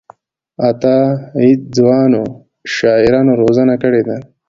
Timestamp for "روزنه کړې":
3.41-4.01